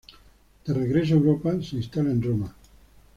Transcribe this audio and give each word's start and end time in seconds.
De 0.65 0.73
regreso 0.73 1.13
a 1.13 1.17
Europa 1.17 1.61
se 1.61 1.75
instala 1.75 2.09
en 2.09 2.23
Roma. 2.23 2.55